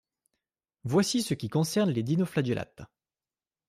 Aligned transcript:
Voici 0.83 1.21
ce 1.21 1.35
qui 1.35 1.47
concerne 1.47 1.91
les 1.91 2.01
Dinoflagellata. 2.01 2.89